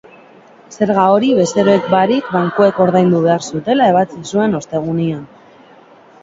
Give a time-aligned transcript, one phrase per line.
[0.77, 5.23] Zerga hori bezeroek barik bankuek ordaindu behar zutela ebatzi zuen ostegunean.